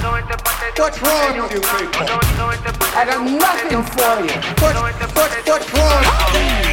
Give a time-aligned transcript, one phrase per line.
[0.00, 2.06] What's wrong with you people?
[2.96, 4.32] I got nothing for you.
[4.62, 6.69] What, what, what's wrong?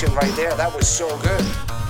[0.00, 0.54] The right there.
[0.56, 1.42] That was so good.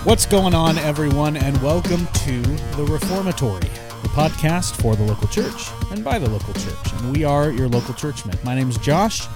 [0.04, 2.40] What's going on, everyone, and welcome to
[2.76, 6.92] The Reformatory, the podcast for the local church and by the local church.
[6.94, 8.38] And we are your local churchmen.
[8.44, 9.26] My name is Josh,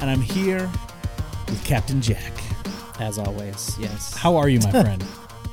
[0.00, 0.70] and I'm here
[1.48, 2.32] with Captain Jack.
[3.00, 3.76] as always.
[3.78, 5.04] Yes, How are you, my friend?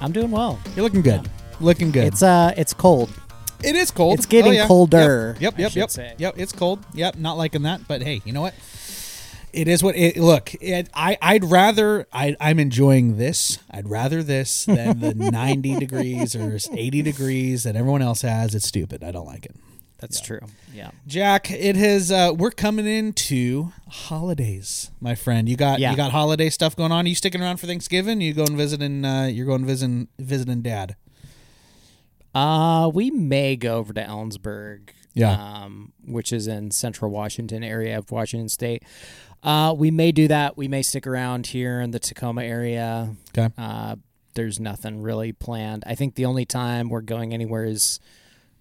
[0.02, 0.60] I'm doing well.
[0.76, 1.30] You're looking good.
[1.60, 2.08] Looking good.
[2.08, 3.10] It's uh, it's cold.
[3.64, 4.18] it is cold.
[4.18, 4.68] it's getting Oh, yeah.
[4.68, 6.16] colder, Yep, I yep, should yep.
[6.20, 6.80] Yep, it's cold.
[6.94, 8.54] Yep, not liking that, but hey, you know what?
[9.54, 13.58] It is what it look, it, I I'd rather I I'm enjoying this.
[13.72, 18.54] I'd rather this than the 90 degrees or 80 degrees that everyone else has.
[18.56, 19.04] It's stupid.
[19.04, 19.56] I don't like it.
[19.98, 20.40] That's true.
[20.74, 20.92] Yeah.
[21.08, 25.50] Jack, it has uh we're coming into holidays, my friend.
[25.50, 25.92] You got Yeah.
[25.92, 27.06] you got holiday stuff going on.
[27.06, 28.22] Are you sticking around for Thanksgiving?
[28.22, 30.96] You going visiting uh you're going visiting visiting dad.
[32.34, 34.90] Uh, we may go over to Ellensburg.
[35.14, 35.32] Yeah.
[35.34, 38.84] Um, which is in central Washington area of Washington State.
[39.44, 40.58] Uh, we may do that.
[40.58, 43.16] We may stick around here in the Tacoma area.
[43.38, 43.54] Okay.
[43.58, 43.96] Uh,
[44.36, 45.84] there's nothing really planned.
[45.88, 48.00] I think the only time we're going anywhere is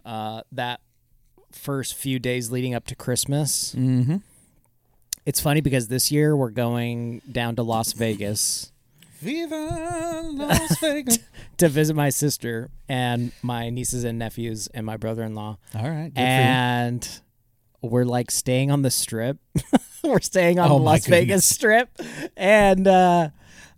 [0.04, 0.80] uh, that
[1.52, 3.74] first few days leading up to Christmas.
[3.76, 4.16] Mm-hmm.
[5.26, 8.72] It's funny because this year we're going down to Las Vegas
[9.20, 11.18] Viva Las Vegas.
[11.58, 15.58] to visit my sister and my nieces and nephews and my brother-in-law.
[15.74, 16.04] All right.
[16.08, 16.24] Good for you.
[16.24, 17.20] and
[17.82, 19.38] we're like staying on the strip.
[20.04, 21.90] we're staying on Oh, the Las Vegas strip,
[22.36, 23.28] and uh,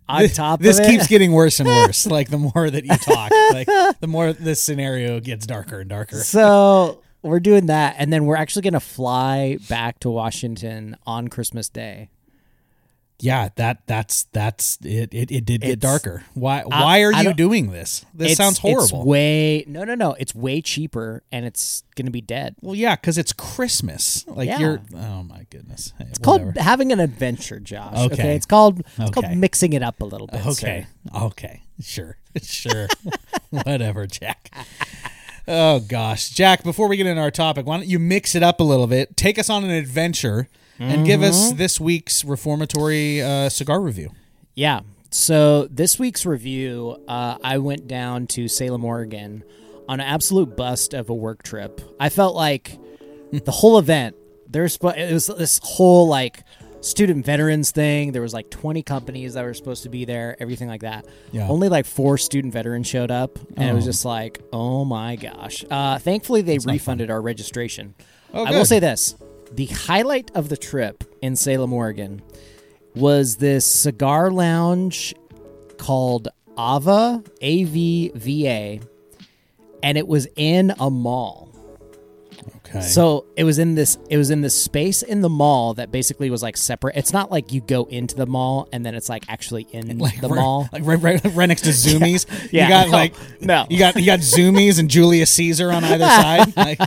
[0.07, 2.05] on This- top this it, keeps getting worse and worse.
[2.17, 3.67] like the more that you talk, like
[3.99, 6.17] the more this scenario gets darker and darker.
[6.23, 11.69] so we're doing that, and then we're actually gonna fly back to Washington on Christmas
[11.69, 12.09] Day.
[13.21, 15.13] Yeah, that that's that's it.
[15.13, 16.23] It, it did get It's- darker.
[16.33, 18.03] Why why are I you doing this?
[18.13, 19.05] This sounds It's horrible.
[19.05, 20.15] way no, no, no.
[20.19, 22.55] It's way cheaper, and it's gonna be dead.
[22.61, 24.25] well, yeah, because it's Christmas.
[24.27, 24.59] Oh, like Yeah.
[24.59, 24.81] you're.
[24.95, 25.93] Oh my goodness.
[25.97, 26.51] Hey, It's whatever.
[26.53, 27.95] called having an adventure, Josh.
[27.95, 28.13] Okay.
[28.13, 29.21] Okay, it's called it's Okay.
[29.21, 30.45] called mixing it up a little bit.
[30.45, 30.87] Okay.
[31.13, 31.17] sir.
[31.23, 31.61] Okay.
[31.81, 32.17] Sure.
[32.41, 32.87] Sure.
[33.49, 34.51] Whatever, Jack.
[35.47, 36.63] Oh gosh, Jack.
[36.63, 39.17] Before we get into our topic, why don't you mix it up a little bit?
[39.17, 40.47] Take us on an adventure
[40.79, 41.29] and give Mm-hmm.
[41.29, 44.11] us this week's reformatory uh, cigar review.
[44.55, 44.81] Yeah.
[45.11, 49.43] So this week's review, uh, I went down to Salem, Oregon,
[49.89, 51.81] on an absolute bust of a work trip.
[51.99, 52.77] I felt like
[53.31, 54.15] the whole event.
[54.47, 56.43] There's it was this whole like
[56.81, 58.11] student veterans thing.
[58.11, 61.05] There was like 20 companies that were supposed to be there, everything like that.
[61.31, 61.47] Yeah.
[61.47, 63.89] Only like four student veterans showed up, and it was Oh.
[63.91, 65.63] just like, oh my gosh.
[65.69, 67.95] Uh, thankfully, they refunded our registration.
[68.33, 68.67] Oh, I will good.
[68.67, 69.15] say this:
[69.51, 72.21] the highlight of the trip in Salem, Oregon,
[72.95, 75.13] was this cigar lounge
[75.77, 76.27] called
[76.57, 78.81] Ava A V V A,
[79.83, 81.50] and it was in a mall.
[82.71, 82.81] Okay.
[82.81, 86.29] So it was in this it was in this space in the mall that basically
[86.29, 86.95] was like separate.
[86.95, 90.05] It's not like you go into the mall and then it's like actually in the
[90.05, 90.69] right, mall.
[90.71, 92.25] like right, right, right next to Zumiez.
[92.51, 93.65] Yeah, you got no, like no.
[93.69, 96.55] you got you got Zumiez and Julius Caesar on either side.
[96.55, 96.79] Like,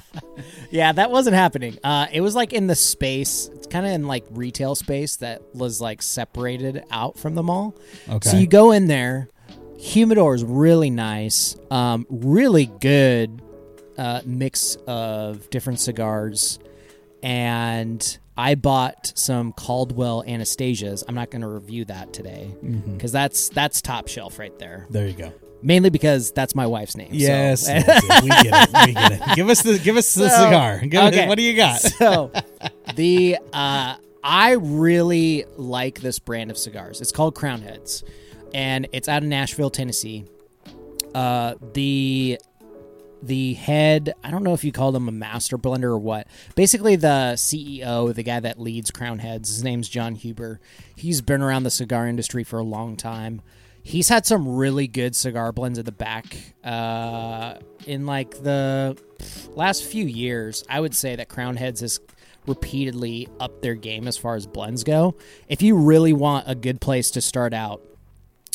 [0.70, 1.78] Yeah, that wasn't happening.
[1.84, 5.42] Uh, it was like in the space, it's kind of in like retail space that
[5.54, 7.76] was like separated out from the mall.
[8.08, 8.30] Okay.
[8.30, 9.28] So you go in there.
[9.78, 11.56] Humidor is really nice.
[11.70, 13.42] Um, really good
[13.98, 16.58] uh, mix of different cigars,
[17.22, 21.04] and I bought some Caldwell Anastasias.
[21.08, 24.86] I'm not going to review that today because that's that's top shelf right there.
[24.90, 25.32] There you go.
[25.62, 27.08] Mainly because that's my wife's name.
[27.12, 28.86] Yes, yes, we get it.
[28.86, 29.36] We get it.
[29.36, 30.80] Give us the give us the So, cigar.
[30.80, 31.26] Give okay.
[31.26, 31.80] what do you got?
[31.80, 32.30] so
[32.96, 37.00] the uh, I really like this brand of cigars.
[37.00, 38.04] It's called Crowned Heads,
[38.52, 40.26] and it's out of Nashville, Tennessee.
[41.14, 42.38] Uh, the
[43.26, 46.26] the head I don't know if you call him a master blender or what.
[46.54, 50.60] Basically, the CEO, the guy that leads Crowned Heads, his name's Jon Huber.
[50.96, 53.42] He's been around the cigar industry for a long time.
[53.82, 56.36] He's had some really good cigar blends at the back.
[56.64, 57.56] Uh,
[57.86, 58.96] in like the
[59.50, 62.00] last few years, I would say that Crowned Heads has
[62.46, 65.16] repeatedly upped their game as far as blends go.
[65.48, 67.82] If you really want a good place to start out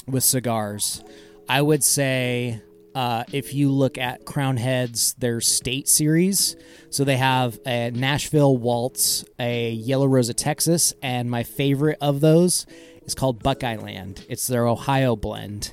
[0.07, 1.03] with cigars,
[1.47, 2.61] I would say
[2.95, 6.55] uh, if you look at Crowned Heads, their state series.
[6.89, 12.65] So they have a Nashville Waltz, a Yellow Rosa Texas, and my favorite of those
[13.03, 14.25] is called Buckeye Land.
[14.29, 15.71] It's their Ohio blend.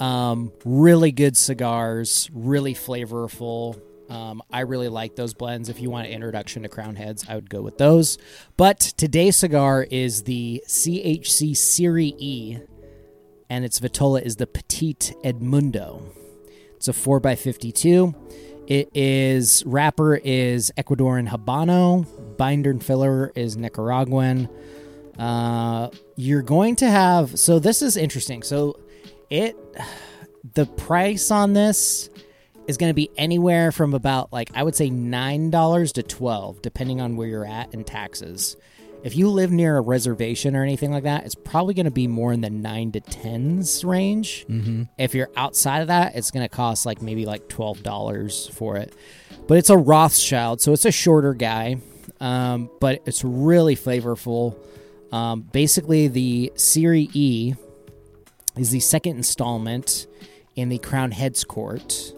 [0.00, 3.80] Um, really good cigars, really flavorful.
[4.08, 5.68] Um, I really like those blends.
[5.68, 8.16] If you want an introduction to Crowned Heads, I would go with those.
[8.56, 12.58] But today's cigar is the CHC Serie E,
[13.50, 16.02] and its Vitola is the Petite Edmundo.
[16.78, 18.14] It's a 4x52.
[18.68, 24.48] It is, wrapper is Ecuadorian Habano, binder and filler is Nicaraguan.
[25.18, 28.44] Uh, you're going to have, so this is interesting.
[28.44, 28.78] So
[29.28, 29.56] it,
[30.54, 32.10] the price on this
[32.68, 36.62] is going to be anywhere from about like I would say nine dollars to twelve,
[36.62, 38.56] depending on where you're at in taxes.
[39.04, 42.08] If you live near a reservation or anything like that, it's probably going to be
[42.08, 44.44] more in the nine to tens range.
[44.48, 44.84] Mm-hmm.
[44.98, 48.76] If you're outside of that, it's going to cost like maybe like twelve dollars for
[48.76, 48.94] it.
[49.46, 51.78] But it's a Rothschild, so it's a shorter guy,
[52.20, 54.56] um, but it's really flavorful.
[55.12, 57.54] Um, basically, the Serie E
[58.56, 60.06] is the second installment
[60.56, 62.12] in the Crowned Heads Court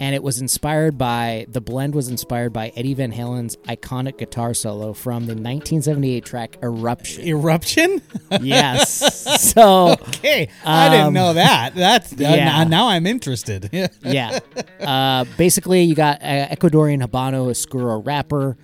[0.00, 4.54] and it was inspired by the blend was inspired by Eddie Van Halen's iconic guitar
[4.54, 7.24] solo from the 1978 track Eruption.
[7.26, 8.02] Eruption?
[8.40, 9.24] yes.
[9.38, 11.74] So Okay, I didn't Um, know that.
[11.74, 12.44] That's uh, yeah.
[12.44, 13.70] now, now I'm interested.
[14.02, 14.38] Yeah.
[14.80, 18.56] Uh, basically, you got uh, Ecuadorian Habano Oscuro wrapper.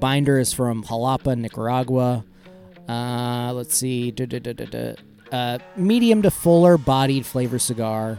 [0.00, 2.24] Binder is from Jalapa, Nicaragua.
[2.88, 4.14] Uh, let's see.
[5.32, 8.18] Uh, medium to fuller bodied flavor cigar.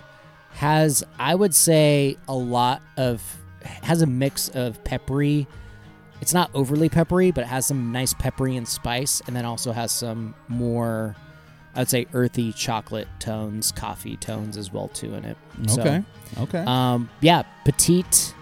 [0.59, 3.21] Has, I would say, a lot of.
[3.83, 5.47] Has a mix of peppery.
[6.21, 9.71] It's not overly peppery, but it has some nice peppery and spice, and then also
[9.71, 11.15] has some more,
[11.75, 15.37] I would say, earthy chocolate tones, coffee tones as well too in it.
[15.67, 16.03] So, Okay.
[16.37, 16.63] Okay.
[16.67, 18.33] um, yeah, petite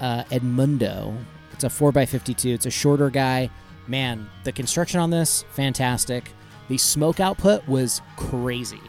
[0.00, 1.16] uh, Edmundo.
[1.52, 2.50] It's a four x fifty-two.
[2.50, 3.50] It's a shorter guy.
[3.86, 6.30] Man, the construction on this fantastic.
[6.68, 8.80] The smoke output was crazy.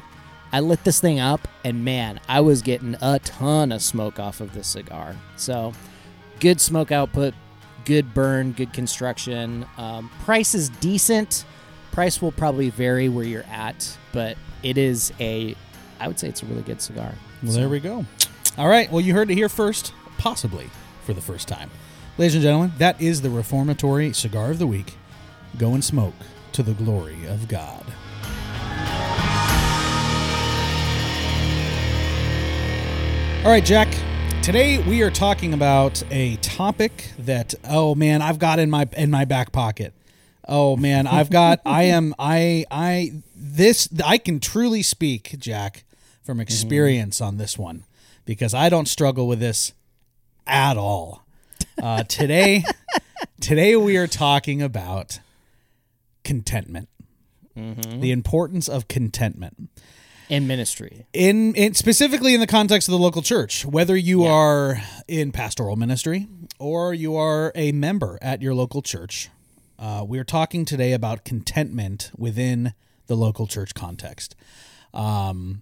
[0.52, 4.40] I lit this thing up, and man, I was getting a ton of smoke off
[4.40, 5.16] of this cigar.
[5.36, 5.74] So,
[6.40, 7.34] good smoke output,
[7.86, 9.66] good burn, good construction.
[9.78, 11.46] Um, price is decent.
[11.92, 15.56] Price will probably vary where you're at, but it is a,
[16.00, 17.14] I would say it's a really good cigar.
[17.44, 18.06] Well, there we go.
[18.58, 18.92] All right.
[18.92, 20.70] Well, you heard it here first, possibly
[21.04, 21.70] for the first time.
[22.18, 24.96] Ladies and gentlemen, that is the Reformatory Cigar of the Week.
[25.58, 26.16] Go and smoke
[26.54, 27.86] to the glory of God.
[33.48, 33.88] All right, Jack.
[34.44, 39.10] Today we are talking about a topic that oh man, I've got in my in
[39.10, 39.94] my back pocket.
[40.46, 45.86] Oh man, I've got I am I I this I can truly speak, Jack,
[46.24, 47.86] from experience on this one
[48.26, 49.72] because I don't struggle with this
[50.46, 51.26] at all.
[51.82, 52.66] Uh, today
[53.40, 55.22] today we are talking about
[56.26, 56.90] contentment.
[57.56, 59.70] The importance of contentment
[60.30, 61.06] In ministry.
[61.14, 65.78] in, in specifically in the context of the local church whether you are in pastoral
[65.78, 66.28] ministry
[66.60, 69.30] or you are a member at your local church
[69.80, 72.74] uh, we're talking today about contentment within
[73.06, 74.36] the local church context
[74.94, 75.62] um,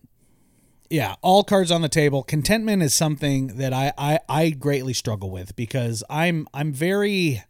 [0.90, 5.30] yeah all cards on the table contentment is something that I, I i greatly struggle
[5.30, 7.44] with because i'm i'm very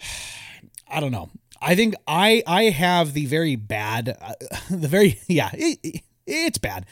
[0.88, 1.30] I don't know.
[1.66, 4.32] I think I I have the very bad, uh,
[4.70, 6.86] the very yeah, it, it- it's bad.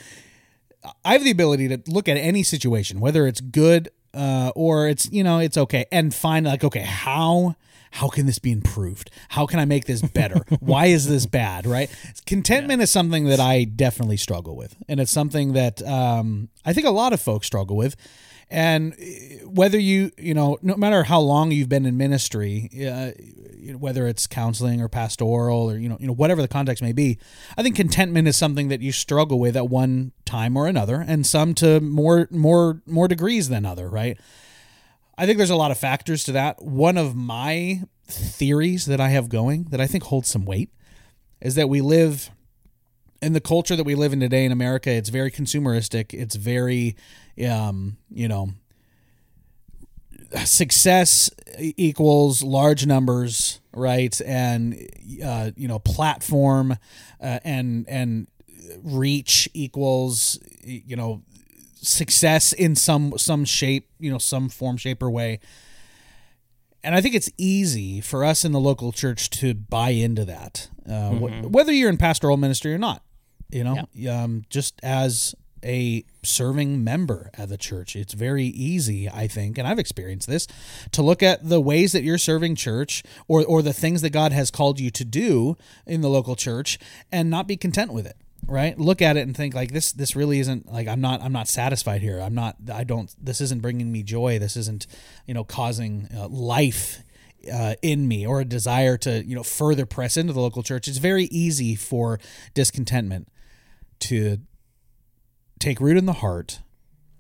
[1.05, 5.11] I have the ability to look at any situation, whether it's good uh, or it's
[5.11, 7.57] you know it's okay, and find like okay how
[7.91, 9.11] how can this be improved?
[9.29, 10.45] How can I make this better?
[10.61, 11.67] Why is this bad?
[11.67, 11.89] Right?
[12.27, 16.87] Contentment is something that I definitely struggle with, and it's something that um, I think
[16.87, 17.97] a lot of folks struggle with.
[18.55, 23.11] And uh, whether you, you know, no matter how long you've been in ministry, uh,
[23.77, 27.19] whether it's counseling or pastoral or you know, you know, whatever the context may be,
[27.59, 31.27] I think contentment is something that you struggle with at one time or another, and
[31.27, 34.17] some to more, more, more degrees than other, right?
[35.19, 36.63] I think there's a lot of factors to that.
[36.63, 40.71] One of my theories that I have going that I think holds some weight
[41.41, 42.31] is that we live
[43.21, 44.91] in the culture that we live in today in America.
[44.91, 46.15] It's very consumeristic.
[46.15, 46.95] It's very,
[47.49, 48.51] um, you know,
[50.45, 54.19] success equals large numbers, right?
[54.21, 54.75] And
[55.25, 56.77] uh, you know, platform
[57.21, 58.29] uh, and and
[58.83, 61.23] reach equals you know
[61.75, 65.41] success in some some shape, you know, some form, shape, or way.
[66.83, 70.69] And I think it's easy for us in the local church to buy into that,
[70.87, 71.49] uh, mm-hmm.
[71.49, 73.03] wh- whether you're in pastoral ministry or not.
[73.51, 74.25] You know, yeah.
[74.25, 77.97] um, just as a serving member at the church.
[77.97, 80.47] It's very easy, I think, and I've experienced this,
[80.93, 84.33] to look at the ways that you're serving church or or the things that God
[84.33, 85.57] has called you to do
[85.87, 86.79] in the local church
[87.11, 88.17] and not be content with it
[88.47, 88.79] right?
[88.79, 91.49] Look at it and think like this this really isn't like i'm not i'm not
[91.49, 92.21] satisfied here.
[92.21, 94.39] I'm not i don't this isn't bringing me joy.
[94.39, 94.87] This isn't
[95.27, 97.03] you know causing uh, life
[97.53, 100.89] uh, in me or a desire to you know further press into the local church.
[100.89, 102.21] It's very easy for
[102.55, 103.29] discontentment
[104.01, 104.39] to
[105.65, 106.61] take root in the heart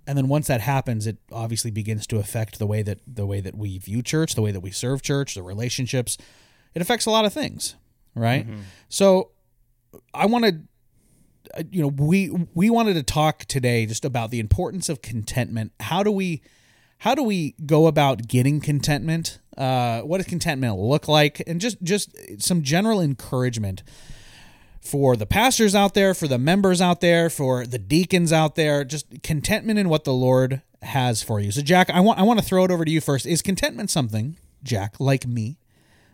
[0.06, 3.40] and then once that happens it obviously begins to affect the way that the way
[3.40, 6.16] that we view church the way that we serve church the relationships.
[6.74, 7.76] It affects a lot of things
[8.14, 8.46] right?
[8.46, 8.60] Mm-hmm.
[8.88, 9.30] so
[10.12, 10.60] i want to
[11.56, 15.72] uh, you know we we wanted to talk today just about the importance of contentment.
[15.80, 16.42] How do we
[16.98, 19.38] how do we go about getting contentment?
[19.56, 21.42] Uh, what does contentment look like?
[21.46, 23.82] And just just some general encouragement
[24.84, 28.84] for the pastors out there for the members out there for the deacons out there
[28.84, 32.38] just contentment in what the lord has for you so jack i want i want
[32.38, 35.56] to throw it over to you first is contentment something jack like me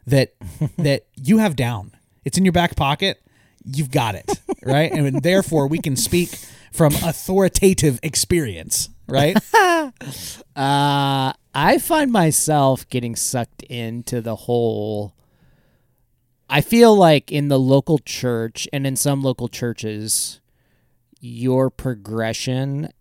[0.06, 0.34] that
[0.78, 1.92] that you have down
[2.24, 3.20] it's in your back pocket
[3.64, 4.30] you've got it,
[4.64, 4.90] right?
[4.92, 6.30] and therefore, we can speak
[6.72, 9.36] from authoritative experience, right?
[9.54, 15.14] uh, I find myself getting sucked into the whole.
[16.50, 20.40] I feel like in the local church and in some local churches,
[21.21, 22.92] your progression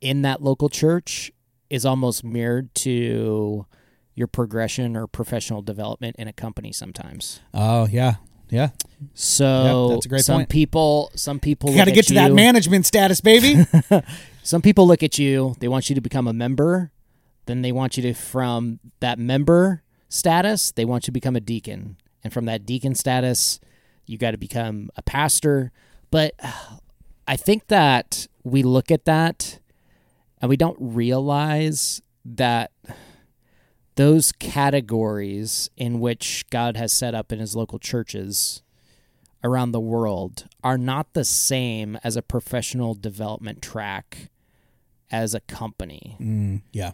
[0.00, 1.30] in that local church
[1.70, 3.66] is almost mirrored to
[4.14, 7.40] your progression or professional development in a company sometimes.
[7.54, 8.16] Oh, yeah.
[8.50, 8.68] Yeah.
[9.14, 10.50] So yeah, that's a great some point.
[10.50, 13.64] people, some people got to get to you, that management status, baby.
[14.42, 15.54] some people look at you.
[15.60, 16.90] They want you to become a member.
[17.46, 20.70] Then they want you to from that member status.
[20.72, 23.60] They want you to become a deacon, and from that deacon status,
[24.06, 25.72] you got to become a pastor.
[26.10, 26.34] But
[27.26, 29.58] I think that we look at that
[30.40, 32.72] and we don't realize that
[33.94, 38.62] those categories in which God has set up in his local churches
[39.44, 44.30] around the world are not the same as a professional development track
[45.10, 46.16] as a company.
[46.20, 46.92] Mm, yeah.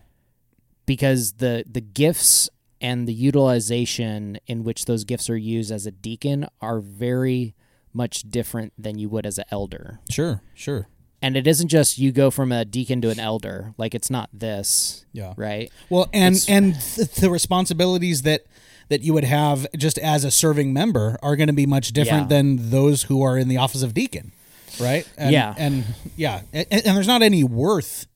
[0.87, 2.49] Because the the gifts
[2.80, 7.54] and the utilization in which those gifts are used as a deacon are very
[7.92, 10.00] much different than you would as an elder.
[10.11, 10.88] Sure, sure.
[11.20, 14.30] And it isn't just you go from a deacon to an elder like it's not
[14.32, 15.35] this yeah.
[15.37, 15.70] right?
[15.90, 18.42] Well and it's, and th- the responsibilities that
[18.88, 22.30] that you would have just as a serving member are going to be much different
[22.30, 22.37] yeah.
[22.37, 24.32] than those who are in the office of deacon
[24.80, 25.08] right?
[25.16, 25.54] And, yeah.
[25.58, 25.85] and
[26.16, 28.06] yeah and, and, there's not any worth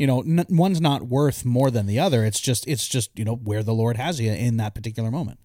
[0.00, 3.24] you know n- one's not worth more than the other it's just it's just you
[3.24, 5.38] know where the lord has you in that particular moment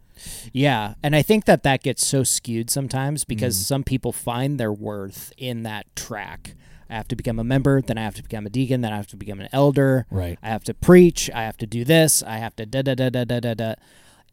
[0.53, 3.63] yeah, and I think that that gets so skewed sometimes because mm.
[3.63, 6.55] some people find their worth in that track.
[6.89, 8.97] I have to become a member, then I have to become a deacon, then I
[8.97, 10.05] have to become an elder.
[10.12, 10.38] Right.
[10.41, 13.09] I have to preach, I have to do this, I have to da da da
[13.09, 13.74] da da da da.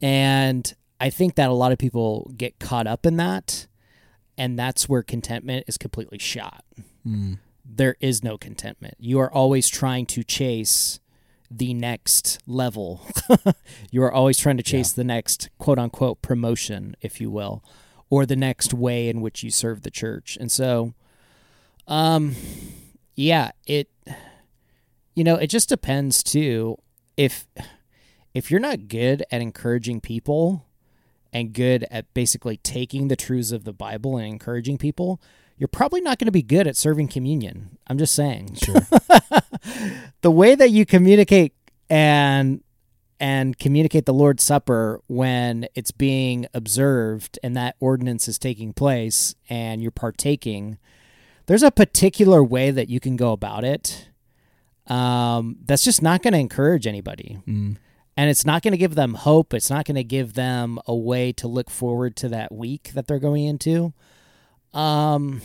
[0.00, 3.66] And I think that a lot of people get caught up in that,
[4.36, 6.64] and that's where contentment is completely shot.
[7.06, 7.38] Mm.
[7.64, 8.94] There is no contentment.
[8.98, 11.00] You are always trying to chase
[11.50, 13.06] the next level.
[13.90, 15.02] you are always trying to chase yeah.
[15.02, 17.62] the next quote unquote promotion, if you will,
[18.10, 20.36] or the next way in which you serve the church.
[20.40, 20.94] And so
[21.86, 22.34] um,
[23.14, 23.88] yeah, it,
[25.14, 26.78] you know, it just depends too.
[27.16, 27.46] If,
[28.34, 30.66] if you're not good at encouraging people
[31.32, 35.20] and good at basically taking the truths of the Bible and encouraging people,
[35.56, 37.78] you're probably not going to be good at serving communion.
[37.86, 38.56] I'm just saying.
[38.62, 38.74] Sure.
[40.22, 41.54] the way that you communicate
[41.88, 42.62] and
[43.20, 49.36] and communicate the Lord's Supper when it's being observed and that ordinance is taking place
[49.48, 50.78] and you're partaking
[51.46, 54.08] there's a particular way that you can go about it
[54.86, 57.38] um, that's just not going to encourage anybody.
[58.16, 59.54] And it's not going to give them hope.
[59.54, 63.06] It's not going to give them a way to look forward to that week that
[63.06, 63.94] they're going into.
[64.74, 65.42] Um,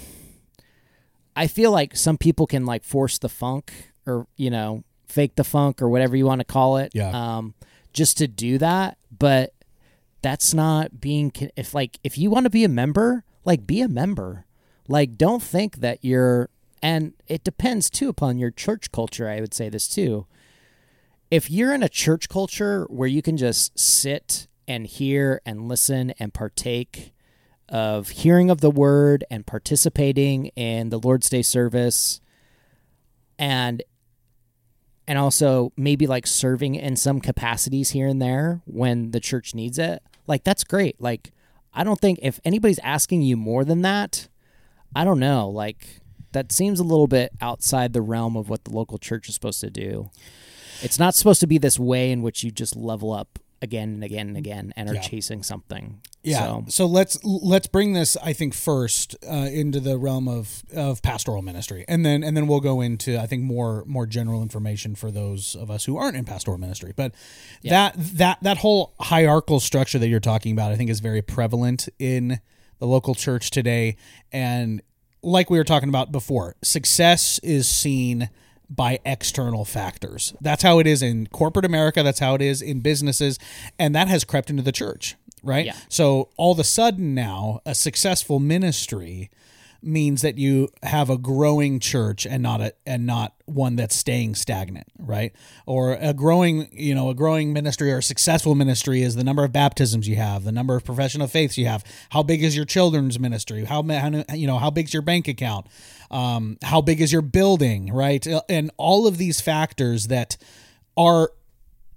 [1.36, 3.72] I feel like some people can like force the funk
[4.06, 6.92] or, you know, fake the funk or whatever you want to call it.
[6.94, 7.12] Yeah.
[7.12, 7.54] Um,
[7.94, 8.98] just to do that.
[9.18, 9.54] But
[10.22, 13.88] that's not being, if like, if you want to be a member, like be a
[13.88, 14.46] member.
[14.88, 16.50] Like, don't think that you're,
[16.82, 19.28] and it depends too upon your church culture.
[19.28, 20.26] I would say this too.
[21.30, 26.14] If you're in a church culture where you can just sit and hear and listen
[26.20, 27.14] and partake
[27.70, 32.22] of hearing of the word and participating in the Lord's Day service
[33.38, 33.84] and
[35.08, 39.80] and also maybe like serving in some capacities here and there when the church needs
[39.80, 40.04] it.
[40.28, 41.00] Like that's great.
[41.00, 41.32] Like
[41.74, 44.28] I don't think if anybody's asking you more than that,
[44.96, 46.02] I don't know, like
[46.34, 49.62] that seems a little bit outside the realm of what the local church is supposed
[49.62, 50.10] to do.
[50.82, 54.04] It's not supposed to be this way in which you just level up again and
[54.04, 55.02] again and again and are Yeah.
[55.02, 56.00] chasing something.
[56.24, 56.40] Yeah.
[56.40, 61.02] So, So, let's let's bring this, I think, first uh, into the realm of, of
[61.02, 64.96] pastoral ministry, and then and then we'll go into I think more more general information
[64.96, 66.94] for those of us who aren't in pastoral ministry.
[66.96, 67.14] But
[67.64, 71.88] that that that whole hierarchical structure that you're talking about, I think, is very prevalent
[72.00, 72.40] in
[72.80, 73.96] the local church today,
[74.32, 74.82] and
[75.24, 78.30] like we were talking about before, success is seen
[78.70, 80.34] by external factors.
[80.42, 82.04] That's how it is in corporate America.
[82.04, 83.40] That's how it is in businesses.
[83.80, 85.66] And that has crept into the church, right?
[85.66, 85.76] Yeah.
[85.90, 89.30] So all of a sudden now, a successful ministry
[89.88, 94.36] means that you have a growing church and not a and not one that's staying
[94.36, 95.34] stagnant, right?
[95.66, 99.44] Or a growing, you know, a growing ministry or a successful ministry is the number
[99.44, 102.56] of baptisms you have, the number of profession of faiths you have, how big is
[102.56, 105.68] your children's ministry, how how you know how big's your bank account,
[106.12, 108.26] um, how big is your building, right?
[108.50, 110.38] And all of these factors that
[110.98, 111.32] are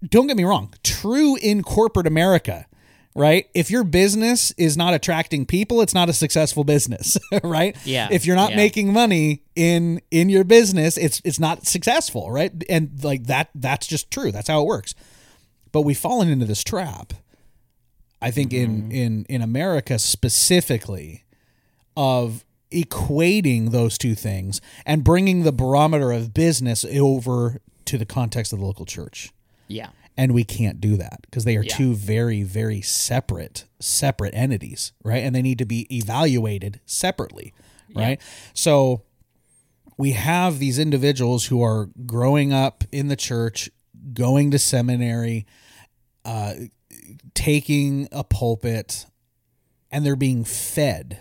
[0.08, 2.66] don't get me wrong, true in corporate America,
[3.14, 3.48] right?
[3.54, 7.76] If your business is not attracting people, it's not a successful business, right?
[7.84, 8.56] Yeah, If you're not yeah.
[8.56, 12.52] making money in in your business, it's it's not successful, right?
[12.68, 14.32] And like that that's just true.
[14.32, 14.94] That's how it works.
[15.72, 17.12] But we've fallen into this trap.
[18.22, 18.90] I think in mm-hmm.
[18.92, 21.24] in in America specifically
[21.96, 28.52] of equating those two things and bringing the barometer of business over to the context
[28.52, 29.32] of the local church
[29.70, 29.90] yeah.
[30.16, 31.76] And we can't do that because they are Yeah.
[31.76, 35.22] two very very separate separate entities right?
[35.24, 37.52] And they need to be evaluated separately
[37.94, 38.20] right?
[38.54, 39.02] So
[39.96, 43.68] we have these individuals who are growing up in the church
[44.14, 45.44] going to seminary
[46.24, 46.54] uh,
[47.34, 49.06] taking a pulpit
[49.90, 51.18] and they're being fed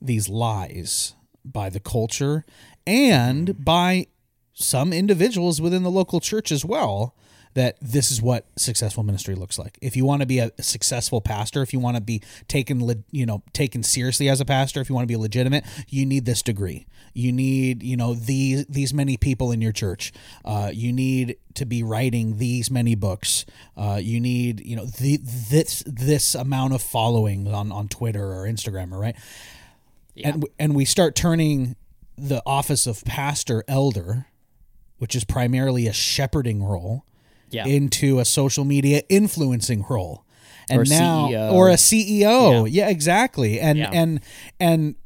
[0.00, 2.44] these lies by the culture
[2.86, 4.06] and by
[4.52, 7.14] some individuals within the local church as well
[7.54, 9.78] that this is what successful ministry looks like.
[9.80, 13.26] If you want to be a successful pastor, if you want to be taken, you
[13.26, 16.42] know, taken seriously as a pastor, if you want to be legitimate, you need this
[16.42, 16.86] degree.
[17.14, 20.12] You need, you know, these these many people in your church.
[20.44, 23.44] Uh, you need to be writing these many books.
[23.76, 28.46] Uh, you need, you know, the, this this amount of following on on Twitter or
[28.46, 29.16] Instagram, or right?
[30.22, 31.76] And and we start turning
[32.16, 34.26] the office of pastor elder,
[34.98, 37.04] which is primarily a shepherding role,
[37.50, 37.66] Yeah.
[37.66, 40.24] into a social media influencing role.
[40.70, 41.52] And Or now CEO.
[41.52, 42.66] or a CEO.
[42.70, 43.58] Yeah, exactly.
[43.58, 43.90] And Yeah.
[43.92, 44.20] and
[44.60, 44.96] and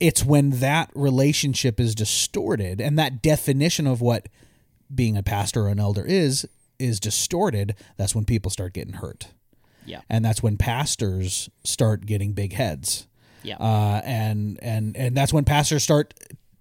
[0.00, 4.28] it's when that relationship is distorted and that definition of what
[4.92, 6.46] being a pastor or an elder is
[6.78, 9.28] is distorted, that's when people start getting hurt.
[9.86, 10.00] yeah.
[10.10, 13.06] And that's when pastors start getting big heads
[13.42, 13.56] Yeah.
[13.58, 16.14] uh, and and and that's when pastors start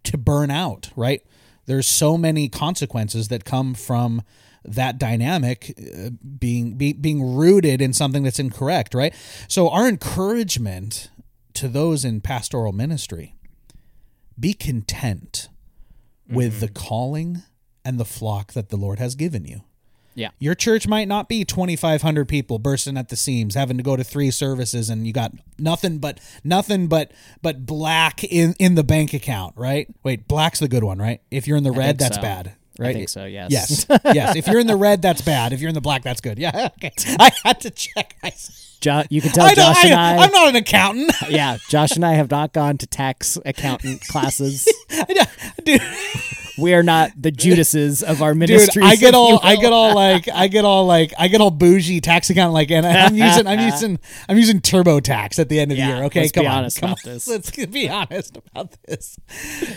[0.04, 0.90] to burn out.
[0.96, 1.24] Right?
[1.66, 4.22] There's so many consequences that come from
[4.76, 8.94] that dynamic uh, being be, being rooted in something that's incorrect.
[8.94, 9.14] Right?
[9.48, 11.10] So our encouragement
[11.56, 13.36] to those in pastoral ministry:
[14.40, 15.50] be content
[16.30, 17.44] with the calling
[17.84, 19.62] and the flock that the Lord has given you.
[20.16, 20.30] yeah.
[20.40, 24.04] Your church might not be 2,500 people bursting at the seams, having to go to
[24.04, 29.14] three services, and you got nothing but nothing but but black in in the bank
[29.14, 29.88] account, right?
[30.04, 31.22] Wait, black's the good one, right?
[31.32, 32.22] If you're in the red, that's so.
[32.22, 32.96] bad, I right?
[32.96, 33.52] think so, yes.
[33.52, 34.36] Yes, yes.
[34.36, 35.52] If you're in the red, that's bad.
[35.54, 36.40] If you're in the black, that's good.
[36.40, 36.92] Yeah, okay.
[37.20, 38.16] I had to check.
[38.24, 38.32] I,
[38.82, 39.54] Jo- you can tell I.
[39.54, 40.18] Josh and I, I.
[40.24, 41.12] I'm not an accountant.
[41.30, 44.68] yeah, Josh and I have not gone to tax accountant classes.
[45.64, 45.82] Dude,
[46.58, 48.84] We are not the Judases of our dude, ministry.
[48.84, 52.02] I get all, I get all like, I get all like, I get all bougie
[52.02, 55.78] tax account like, and I'm using, I'm using, I'm using TurboTax at the end of
[55.78, 56.04] the year.
[56.06, 57.14] Okay, let's come be on, come about on.
[57.14, 57.28] this.
[57.28, 59.18] Let's be honest about this.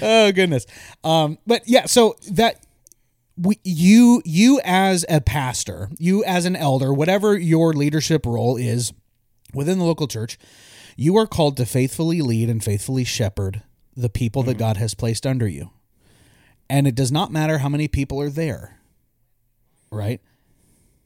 [0.00, 0.66] Oh goodness,
[1.04, 2.64] um, but yeah, so that
[3.42, 8.92] we, you you as a pastor, you as an elder, whatever your leadership role is
[9.52, 10.38] within the local church,
[10.96, 13.62] you are called to faithfully lead and faithfully shepherd
[13.96, 14.60] the people that mm-hmm.
[14.60, 15.70] God has placed under you.
[16.70, 18.78] And it does not matter how many people are there.
[19.90, 20.20] Right?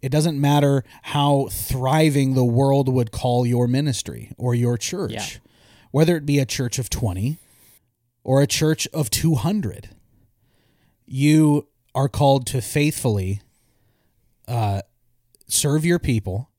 [0.03, 5.13] It doesn't matter how thriving the world would call your ministry or your church.
[5.13, 5.27] Yeah.
[5.91, 7.39] Whether it be a church of 20
[8.23, 9.91] or a church of 200
[11.07, 13.41] you are called to faithfully
[14.47, 14.83] uh,
[15.49, 16.51] serve your people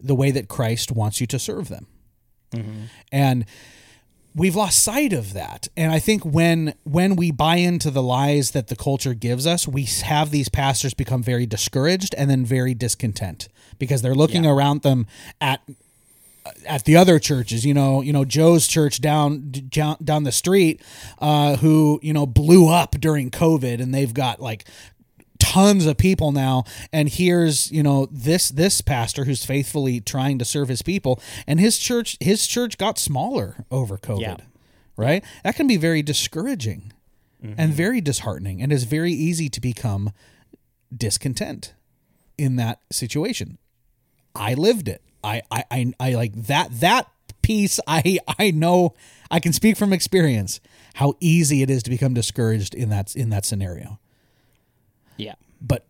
[0.00, 1.86] the way that Christ wants you to serve them.
[3.12, 3.44] And
[4.34, 5.68] we've lost sight of that.
[5.76, 9.68] And I think when when we buy into the lies that the culture gives us,
[9.68, 14.82] we have these pastors become very discouraged and then very discontent because they're looking around
[14.82, 15.06] them
[15.40, 15.60] at
[16.66, 20.82] at the other churches, you know, you know Joe's church down down, the street,
[21.18, 24.64] uh, who you know blew up during COVID, and they've got like
[25.38, 26.64] tons of people now.
[26.92, 31.60] And here's you know this this pastor who's faithfully trying to serve his people, and
[31.60, 34.36] his church his church got smaller over COVID, Yeah.
[34.96, 35.24] right?
[35.44, 36.92] That can be very discouraging
[37.56, 40.12] and very disheartening, and is very easy to become
[40.96, 41.74] discontent
[42.38, 43.58] in that situation.
[44.34, 45.02] I lived it.
[45.22, 47.08] I, I, I, I like that that
[47.42, 48.94] piece I I know
[49.30, 50.60] I can speak from experience
[50.94, 53.98] how easy it is to become discouraged in that in that scenario.
[55.16, 55.34] Yeah.
[55.60, 55.86] But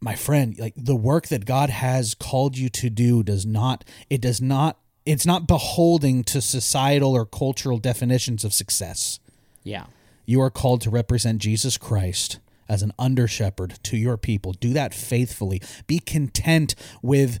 [0.00, 4.20] my friend, like the work that God has called you to do does not it
[4.20, 9.18] does not it's not beholding to societal or cultural definitions of success.
[9.62, 9.86] Yeah.
[10.26, 12.38] You are called to represent Jesus Christ
[12.70, 14.52] as an under shepherd to your people.
[14.52, 15.60] Do that faithfully.
[15.88, 17.40] Be content with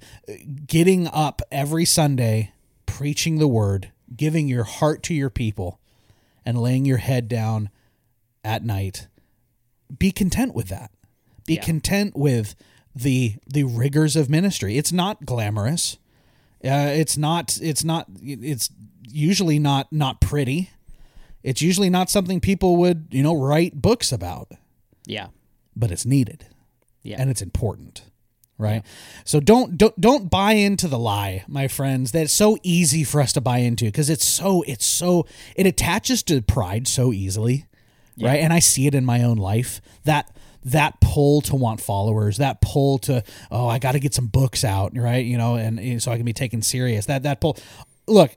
[0.66, 2.52] getting up every Sunday,
[2.84, 5.78] preaching the word, giving your heart to your people,
[6.44, 7.70] and laying your head down
[8.42, 9.06] at night.
[9.96, 10.90] Be content with that.
[11.46, 11.62] Be Yeah.
[11.62, 12.56] content with
[12.94, 14.76] the the rigors of ministry.
[14.76, 15.96] It's not glamorous.
[16.64, 17.56] Uh, it's not.
[17.62, 18.08] It's not.
[18.20, 18.68] It's
[19.08, 20.70] usually not not pretty.
[21.44, 24.50] It's usually not something people would you know write books about,
[25.10, 25.28] Yeah.
[25.74, 26.46] but it's needed.
[27.02, 27.16] Yeah.
[27.18, 28.02] and it's important
[28.58, 28.82] right?
[29.24, 32.12] So don't don't don't buy into the lie my friends.
[32.12, 36.22] That's so easy for us to buy into because it's so it's so it attaches
[36.24, 37.66] to pride so easily
[38.20, 38.40] right?
[38.40, 39.80] And i see it in my own life.
[40.04, 40.30] That
[40.62, 44.62] that pull to want followers that pull to oh i got to get some books
[44.62, 45.24] out right?
[45.24, 47.06] You know and, and so i can be taken serious.
[47.06, 47.56] That that pull
[48.06, 48.36] look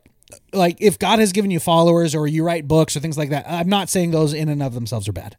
[0.53, 3.45] like if god has given you followers or you write books or things like that
[3.47, 5.35] i'm not saying those in and of themselves are bad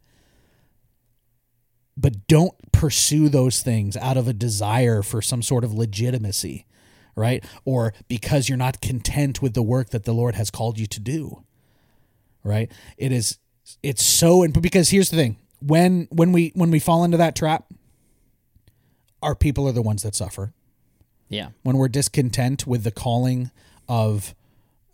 [1.97, 6.67] but don't pursue those things out of a desire for some sort of legitimacy,
[7.15, 7.45] right?
[7.65, 11.01] Or because you're not content with the work that the Lord has called you to
[11.01, 11.45] do.
[12.43, 12.71] Right?
[12.99, 13.39] It is
[13.83, 15.39] it's so and because here's the thing.
[15.61, 17.65] When when we when we fall into that trap,
[19.23, 20.53] our people are the ones that suffer.
[21.29, 21.51] Yeah.
[21.63, 23.51] When we're discontent with the calling
[23.89, 24.35] of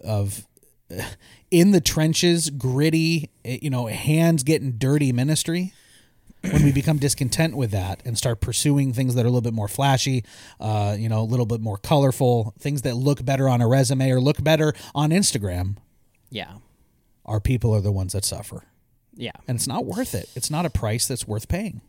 [0.05, 0.47] of
[1.51, 5.73] in the trenches, gritty, eh, you know, hands getting dirty ministry,
[6.43, 9.53] when we become discontent with that and start pursuing things that are a little bit
[9.53, 10.25] more flashy,
[10.59, 14.11] uh, you know, a little bit more colorful, things that look better on a resume
[14.11, 15.77] or look better on Instagram,
[16.31, 16.55] Yeah.
[17.27, 18.65] our people are the ones that suffer.
[19.15, 19.33] Yeah.
[19.47, 20.31] And it's not worth it.
[20.35, 21.83] It's not a price that's worth paying.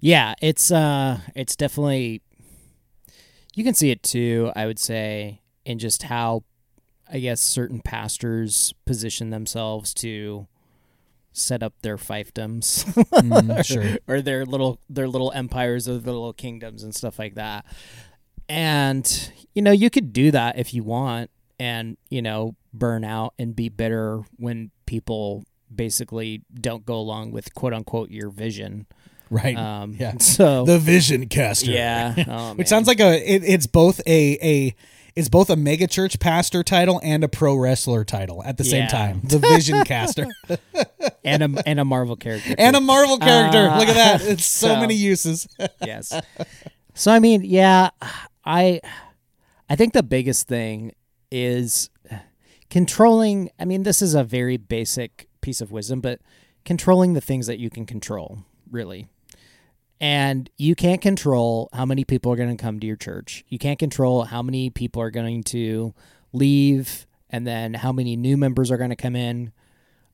[0.00, 2.22] Yeah, it's uh it's definitely
[3.54, 6.44] you can see it too, I would say, in just how
[7.10, 10.46] I guess certain pastors position themselves to
[11.36, 13.98] set up their fiefdoms Mm, sure.
[14.06, 17.64] or their little their little empires or their little kingdoms and stuff like that.
[18.48, 23.34] And you know, you could do that if you want and, you know, burn out
[23.38, 25.44] and be bitter when people
[25.74, 28.86] basically don't go along with quote unquote your vision.
[29.30, 29.56] Right.
[29.56, 30.16] Um yeah.
[30.20, 31.70] so The Vision Caster.
[31.70, 32.24] yeah.
[32.28, 34.74] Oh, Which sounds like a it, it's both a a
[35.16, 38.88] it's both a mega church pastor title and a pro wrestler title at the same
[38.88, 39.20] time.
[39.24, 40.26] The Vision Caster
[41.24, 42.54] and a and a Marvel character.
[42.58, 42.80] and a.
[42.80, 43.68] Marvel character.
[43.68, 44.22] Uh, Look at that.
[44.28, 45.46] It's so, so- many uses.
[45.84, 46.12] yes.
[46.94, 47.90] So I mean, yeah,
[48.44, 48.80] I
[49.68, 50.92] I think the biggest thing
[51.30, 51.90] is
[52.70, 56.20] controlling I mean, this is a very basic piece of wisdom, but
[56.64, 58.38] controlling the things that you can control,
[58.70, 59.06] really.
[60.00, 63.44] And you can't control how many people are going to come to your church.
[63.48, 65.94] You can't control how many people are going to
[66.32, 69.52] leave and then how many new members are going to come in.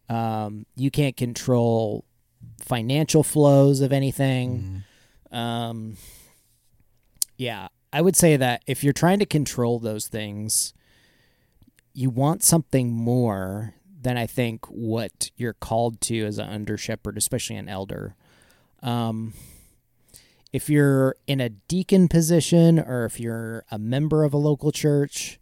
[0.08, 2.04] Um, you can't control
[2.58, 4.84] financial flows of anything.
[5.32, 5.96] Um,
[7.36, 10.74] yeah, I would say that if you're trying to control those things,
[11.92, 17.18] you want something more than I think what you're called to as an under shepherd,
[17.18, 18.14] especially an elder.
[18.82, 19.34] Um,
[20.52, 25.38] if you're in a deacon position or if you're a member of a local church,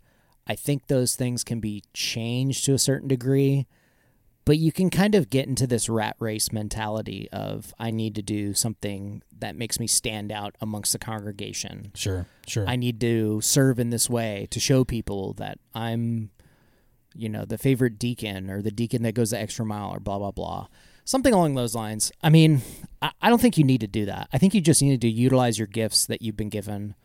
[0.47, 3.67] I think those things can be changed to a certain degree.
[4.45, 8.23] But you can kind of get into this rat race mentality of I need to
[8.23, 11.93] do something that makes me stand out amongst the congregation.
[11.95, 12.67] Sure, sure.
[12.67, 16.31] I need to serve in this way to show people that I'm,
[17.15, 20.19] you know, the favorite deacon or the deacon that goes the extra mile or blah,
[20.19, 20.69] blah, blah.
[21.09, 22.13] Something along those lines.
[22.23, 22.61] I mean,
[23.01, 24.29] I, don't think you need to do that.
[24.31, 26.97] I think you just need to utilize your gifts that you've been given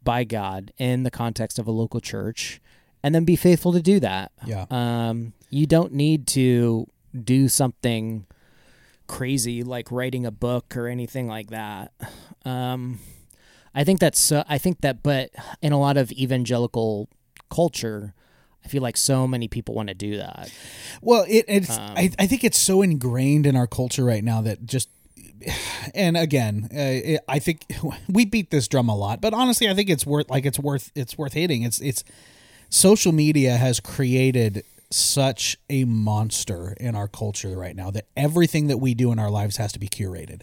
[0.00, 2.60] by God in the context of a local church
[3.02, 4.30] and then be faithful to do that.
[4.46, 4.66] Yeah.
[4.70, 6.86] Um, you don't need to
[7.20, 8.26] do something
[9.08, 11.90] crazy like writing a book or anything like that.
[12.44, 13.00] Um,
[13.74, 17.08] I think that's so, I think that, but in a lot of evangelical
[17.50, 18.14] culture,
[18.64, 20.50] I feel like so many people want to do that.
[21.00, 24.40] Well, it, it's Um, I, I think it's so ingrained in our culture right now
[24.42, 24.88] that just
[25.94, 27.64] and again, uh, it, I think
[28.08, 30.90] we beat this drum a lot, but honestly, I think it's worth like it's worth
[30.94, 31.62] it's worth hitting.
[31.62, 32.04] It's it's
[32.70, 38.76] social media has created such a monster in our culture right now that everything that
[38.76, 40.42] we do in our lives has to be curated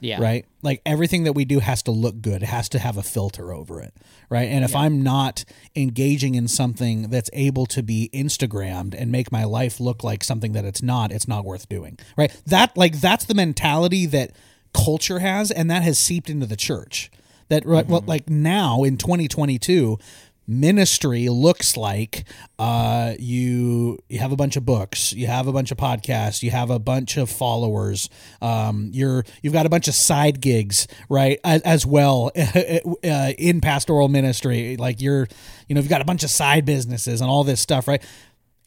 [0.00, 0.20] Yeah.
[0.20, 0.46] right?
[0.62, 2.42] Like everything that we do has to look good.
[2.42, 3.94] It has to have a filter over it,
[4.28, 4.48] right?
[4.48, 9.44] And if I'm not engaging in something that's able to be Instagrammed and make my
[9.44, 12.30] life look like something that it's not, it's not worth doing, right?
[12.46, 14.32] That like that's the mentality that
[14.74, 17.10] culture has, and that has seeped into the church.
[17.48, 18.08] That right, well, mm-hmm.
[18.08, 19.98] like now in 2022
[20.46, 22.24] ministry looks like
[22.58, 26.50] uh, you you have a bunch of books, you have a bunch of podcasts, you
[26.50, 28.08] have a bunch of followers,
[28.40, 33.60] um, you're you've got a bunch of side gigs, right, as, as well uh, in
[33.60, 34.76] pastoral ministry.
[34.76, 35.26] Like you're,
[35.68, 38.02] you know, you've got a bunch of side businesses and all this stuff, right?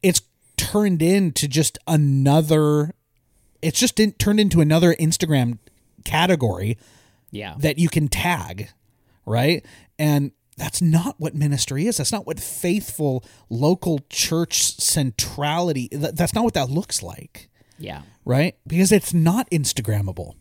[0.04, 0.22] It's
[0.58, 2.94] turned into just another.
[3.62, 5.58] It's just in, turned into another Instagram
[6.06, 6.78] category
[7.32, 7.56] Yeah.
[7.60, 8.70] that you can tag,
[9.26, 9.66] right?
[9.98, 11.98] And that's not what ministry is.
[11.98, 15.90] That's not what faithful local church centrality.
[15.92, 18.02] That's not what that looks like, yeah.
[18.26, 18.56] right?
[18.68, 20.34] Because it's not Instagrammable.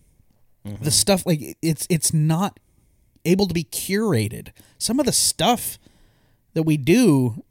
[0.66, 0.84] Mm-hmm.
[0.84, 2.58] The stuff like it's it's not
[3.24, 4.48] able to be curated.
[4.76, 5.78] Some of the stuff
[6.54, 7.44] that we do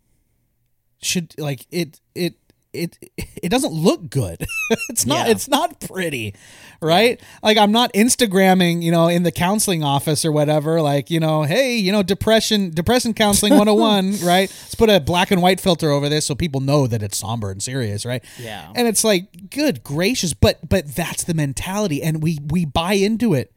[1.01, 2.35] should like it it
[2.77, 2.97] it
[3.43, 4.45] it doesn't look good.
[4.89, 5.31] it's not Yeah.
[5.33, 6.33] it's not pretty,
[6.81, 7.19] right?
[7.43, 11.43] Like I'm not Instagramming, you know, in the counseling office or whatever like, you know,
[11.43, 14.49] hey, you know, depression depression counseling 101, right?
[14.49, 17.51] Let's put a black and white filter over this so people know that it's somber
[17.51, 18.23] and serious, right?
[18.39, 18.71] Yeah.
[18.75, 23.33] And it's like, good gracious, but but that's the mentality and we we buy into
[23.33, 23.51] it.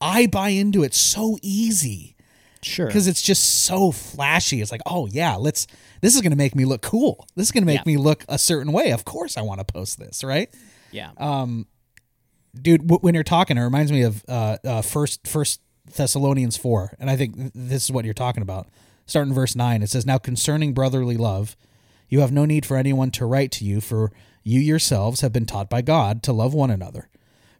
[0.00, 2.10] I buy into it so easy
[2.62, 2.86] Sure.
[2.86, 4.62] because it's just so flashy.
[4.62, 5.66] It's like, oh yeah, let's.
[6.04, 7.26] This is going to make me look cool.
[7.34, 7.82] This is going to make Yeah.
[7.86, 8.90] me look a certain way.
[8.90, 10.52] Of course, I want to post this, right,
[10.92, 11.12] yeah.
[11.16, 11.66] Um,
[12.54, 12.82] dude?
[12.82, 15.60] W- when you're talking, it reminds me of uh, uh, first First
[15.96, 18.68] Thessalonians four, and I think th- this is what you're talking about.
[19.06, 21.56] Starting verse nine, it says, "Now concerning brotherly love,
[22.10, 24.12] you have no need for anyone to write to you, for
[24.42, 27.08] you yourselves have been taught by God to love one another."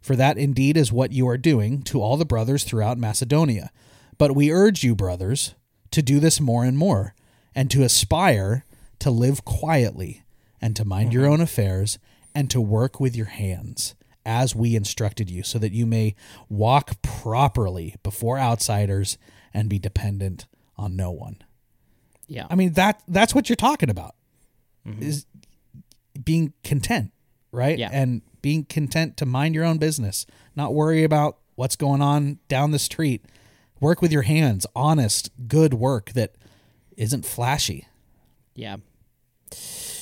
[0.03, 3.71] For that indeed is what you are doing to all the brothers throughout Macedonia.
[4.19, 5.55] But we urge you, brothers,
[5.89, 7.15] to do this more and more,
[7.55, 8.65] and to aspire
[8.99, 10.23] to live quietly,
[10.61, 11.33] and to mind your mm-hmm.
[11.33, 11.99] own affairs,
[12.33, 16.15] and to work with your hands, as we instructed you, so that you may
[16.49, 19.17] walk properly before outsiders
[19.53, 21.37] and be dependent on no one.
[22.27, 22.47] yeah.
[22.49, 24.15] I mean that that's what you're talking about.
[24.85, 25.03] Mm-hmm.
[25.03, 25.25] Is
[26.23, 27.11] being content,
[27.51, 27.77] right?
[27.77, 27.89] Yeah.
[27.91, 32.71] And being content to mind your own business, not worry about what's going on down
[32.71, 33.25] the street.
[33.79, 36.35] Work with your hands, honest, good work that
[36.97, 37.87] isn't flashy.
[38.55, 38.77] Yeah.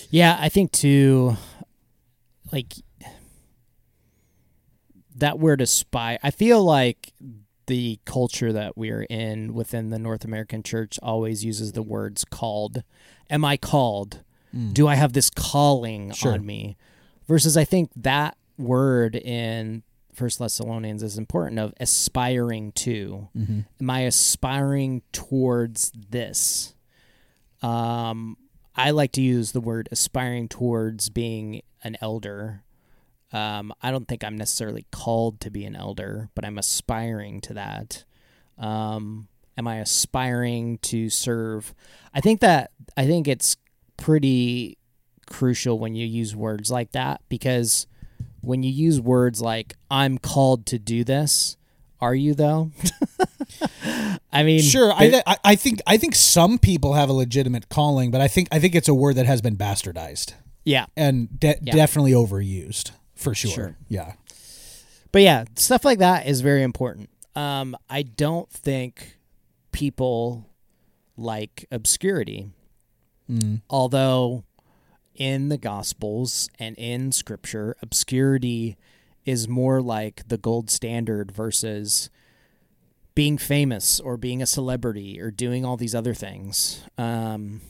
[0.09, 1.37] Yeah, I think too
[2.51, 2.73] like
[5.15, 7.13] that word aspire I feel like
[7.67, 12.83] the culture that we're in within the North American church always uses the words called.
[13.29, 14.21] Am I called?
[14.51, 14.73] Hmm.
[14.73, 16.33] Do I have this calling Sure.
[16.33, 16.75] on me?
[17.27, 23.29] Versus I think that word in First Thessalonians is important of aspiring to.
[23.35, 23.59] Mm-hmm.
[23.79, 26.75] Am I aspiring towards this?
[27.63, 28.37] Um,
[28.75, 32.63] I like to use the word aspiring towards being an elder.
[33.31, 37.53] Um, I don't think I'm necessarily called to be an elder, but I'm aspiring to
[37.55, 38.03] that.
[38.57, 41.73] Um, am I aspiring to serve?
[42.13, 43.57] I think that I think it's
[43.97, 44.77] pretty
[45.25, 47.87] crucial when you use words like that because
[48.41, 51.57] when you use words like "I'm called to do this,"
[52.01, 52.71] are you though?
[54.31, 58.11] I mean, Sure, I, I I think I think some people have a legitimate calling,
[58.11, 61.57] but I think I think it's a word that has been bastardized yeah, and de-
[61.61, 61.73] Yeah.
[61.73, 63.51] definitely overused for sure.
[63.51, 63.77] Sure.
[63.89, 64.13] Yeah.
[65.11, 67.09] But yeah, stuff like that is very important.
[67.35, 69.17] Um, I don't think
[69.71, 70.49] people
[71.17, 72.49] like obscurity,
[73.69, 74.43] although
[75.15, 78.77] in the Gospels and in Scripture, obscurity
[79.25, 82.09] is more like the gold standard versus
[83.15, 86.83] being famous or being a celebrity or doing all these other things.
[86.97, 87.61] Um,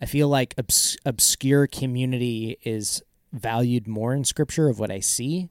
[0.00, 3.02] I feel like obs- obscure community is
[3.32, 5.50] valued more in Scripture of what I see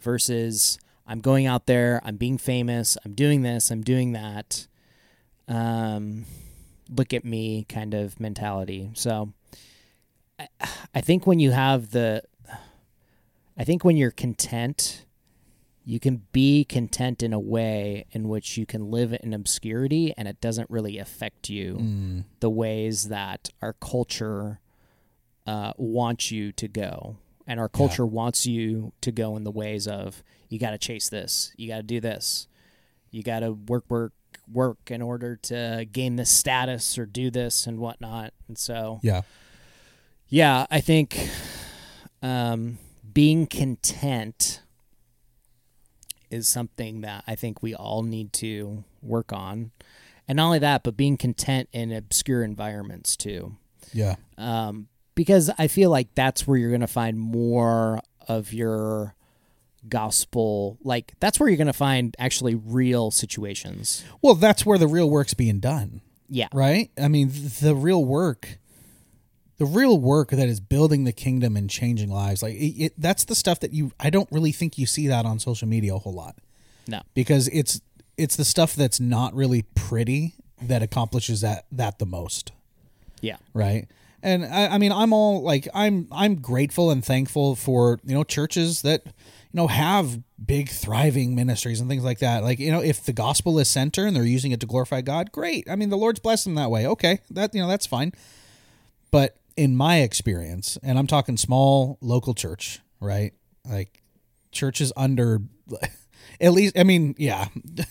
[0.00, 4.66] versus I'm going out there, I'm being famous, I'm doing this, I'm doing that.
[5.46, 6.24] Um,
[6.88, 8.90] look at me kind of mentality.
[8.94, 9.32] So
[10.38, 10.48] I,
[10.94, 12.22] I think when you have the,
[13.56, 15.04] I think when you're content,
[15.86, 20.26] you can be content in a way in which you can live in obscurity and
[20.26, 24.60] it doesn't really affect you the ways that our culture
[25.46, 27.16] uh, wants you to go.
[27.46, 31.10] And our culture wants you to go in the ways of you got to chase
[31.10, 32.48] this, you got to do this,
[33.10, 34.14] you got to work, work,
[34.50, 38.32] work in order to gain this status or do this and whatnot.
[38.48, 39.22] And so, Yeah.
[40.28, 41.28] yeah, I think
[42.22, 42.78] um,
[43.12, 44.62] being content
[46.34, 49.70] is something that I think we all need to work on.
[50.26, 53.56] And not only that, but being content in obscure environments too.
[53.92, 54.16] Yeah.
[54.36, 59.14] Um, because I feel like that's where you're going to find more of your
[59.88, 60.78] gospel.
[60.82, 64.04] Like, that's where you're going to find actually real situations.
[64.22, 66.48] Well, that's where the real work's being done, Yeah.
[66.52, 66.90] right?
[67.00, 68.58] I mean, the real work,
[69.58, 73.24] the real work that is building the kingdom and changing lives, like it, it, that's
[73.24, 73.92] the stuff that you.
[74.00, 76.36] I don't really think you see that on social media a whole lot
[76.88, 77.00] No.
[77.14, 77.80] because it's
[78.16, 82.52] it's the stuff that's not really pretty that accomplishes that that the most.
[83.20, 83.36] Yeah.
[83.54, 83.86] right
[84.22, 88.22] and I, I mean i'm all like i'm i'm grateful and thankful for you know
[88.22, 89.12] churches that you
[89.54, 93.58] know have big thriving ministries and things like that like you know if the gospel
[93.58, 96.44] is center and they're using it to glorify god great i mean the lord's blessed
[96.44, 98.12] them that way okay that you know that's fine
[99.10, 103.34] but in my experience and i'm talking small local church right
[103.68, 104.02] like
[104.52, 105.40] churches under
[106.40, 107.46] at least i mean yeah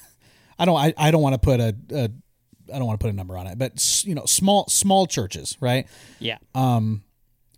[0.59, 2.09] i don't i, I don't want to put a, a
[2.71, 5.57] I don't want to put a number on it, but you know, small small churches,
[5.59, 5.87] right?
[6.19, 6.37] Yeah.
[6.55, 7.03] Um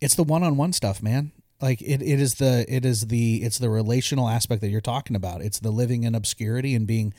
[0.00, 1.32] it's the one-on-one stuff, man.
[1.60, 5.16] Like it, it is the it is the it's the relational aspect that you're talking
[5.16, 5.40] about.
[5.42, 7.14] It's the living in obscurity and being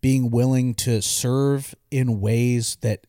[0.00, 3.06] being willing to serve in ways that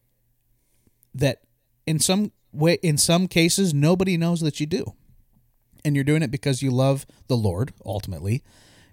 [1.13, 1.41] that
[1.85, 4.93] in some in some cases nobody knows that you do.
[5.85, 8.43] And you're doing it because you love the Lord ultimately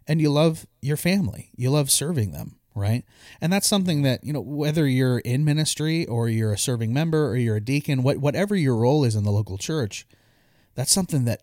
[0.06, 1.50] and you love your family.
[1.56, 3.04] You love serving them, right?
[3.40, 7.28] And that's something that, you know, whether you're in ministry or you're a serving member
[7.28, 10.06] or you're a deacon, what whatever your role is in the local church,
[10.74, 11.40] that's something that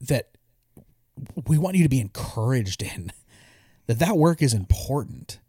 [0.00, 0.30] that
[1.46, 3.12] we want you to be encouraged in.
[3.86, 5.40] That that work is important.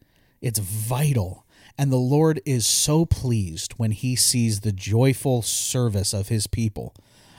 [0.41, 1.44] It's vital.
[1.77, 6.93] And the Lord is so pleased when he sees the joyful service of his people,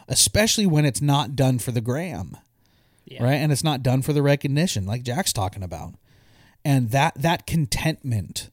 [0.09, 2.37] especially when it's not done for the gram
[3.07, 3.25] Yeah.
[3.25, 3.35] right?
[3.37, 5.95] And it's not done for the recognition like jack's talking about.
[6.65, 8.51] And that that contentment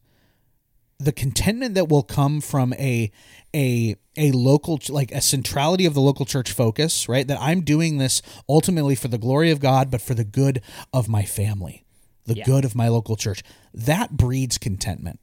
[1.00, 3.12] the contentment that will come from a
[3.54, 7.28] a a local like a centrality of the local church focus right?
[7.28, 10.62] That i'm doing this ultimately for the glory of god but for the good
[10.94, 11.84] of my family
[12.26, 12.46] the Yeah.
[12.46, 13.44] good of my local church.
[13.74, 15.20] That breeds contentment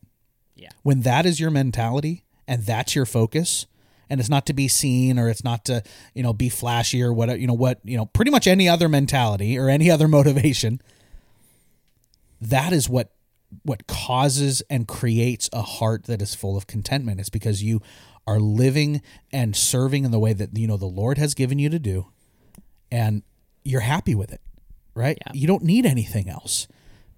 [0.61, 0.68] Yeah.
[0.83, 3.66] when that is your mentality and that's your focus
[4.11, 5.83] and it's not to be seen or it's not to
[6.14, 8.88] you know be flashy or what you know what you know pretty much any other
[8.88, 10.81] mentality or any other motivation
[12.40, 13.12] that is what
[13.64, 17.81] what causes and creates a heart that is full of contentment it's because you
[18.27, 21.68] are living and serving in the way that you know the lord has given you
[21.68, 22.07] to do
[22.92, 23.23] and
[23.64, 24.40] you're happy with it
[24.94, 25.33] right Yeah.
[25.35, 26.68] you don't need anything else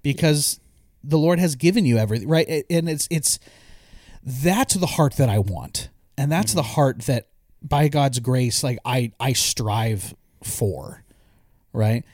[0.02, 0.58] because
[1.04, 3.38] the lord has given you everything right and it's it's
[4.22, 5.88] that's the heart that I want.
[6.16, 7.28] And that's the heart that
[7.60, 11.04] by God's grace like I I strive for.
[11.72, 12.04] Right?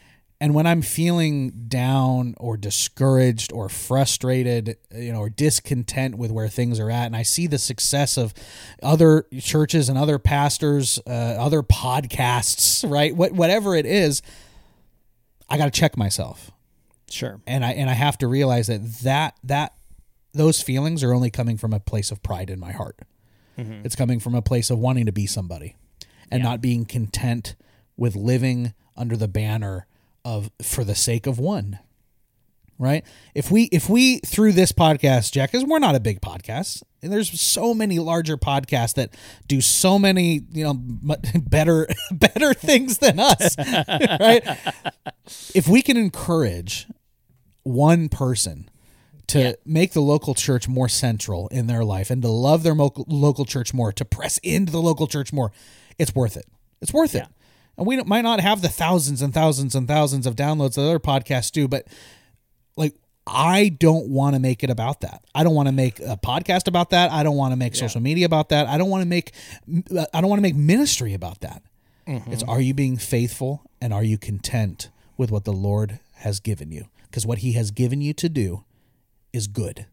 [0.40, 6.46] And when I'm feeling down or discouraged or frustrated, you know, or discontent with where
[6.46, 8.32] things are at, and I see the success of
[8.80, 13.14] other churches and other pastors, uh, other podcasts, right?
[13.16, 14.22] What whatever it is,
[15.50, 16.52] I got to check myself
[17.10, 17.40] Sure.
[17.46, 19.74] and I and I have to realize that that that
[20.32, 22.98] those feelings are only coming from a place of pride in my heart.
[23.58, 23.80] Mm-hmm.
[23.84, 25.74] It's coming from a place of wanting to be somebody
[26.30, 26.50] and Yeah.
[26.50, 27.56] not being content
[27.96, 29.86] with living under the banner
[30.24, 31.78] of for the sake of one.
[32.80, 33.04] Right?
[33.34, 37.12] If we if we through this podcast, Jack, because we're not a big podcast, and
[37.12, 39.14] there's so many larger podcasts that
[39.48, 40.74] do so many you know
[41.40, 43.56] better better things than us,
[43.88, 44.44] right?
[45.56, 46.86] if we can encourage
[47.62, 48.68] one person
[49.28, 49.52] to Yeah.
[49.66, 53.44] make the local church more central in their life and to love their mo- local
[53.44, 55.52] church more, to press into the local church more,
[55.98, 56.46] it's worth it.
[56.80, 57.26] It's worth it.
[57.76, 60.98] And we might not have the thousands and thousands and thousands of downloads that other
[60.98, 61.86] podcasts do, but
[62.76, 62.94] like
[63.26, 65.22] I don't want to make it about that.
[65.34, 67.12] I don't want to make a podcast about that.
[67.12, 68.66] I don't want to make social media about that.
[68.66, 69.32] I don't want to make
[70.12, 71.62] I don't want to make ministry about that.
[72.06, 72.32] Mm-hmm.
[72.32, 74.88] It's are you being faithful and are you content
[75.18, 76.86] with what the Lord has given you?
[77.18, 78.62] Because what he has given you to do
[79.32, 79.86] is good.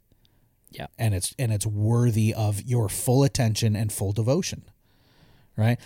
[0.69, 0.85] Yeah.
[0.99, 4.65] and it's and it's worthy of your full attention and full devotion
[5.57, 5.79] right?